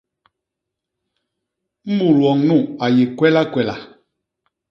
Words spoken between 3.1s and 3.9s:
kwelakwela.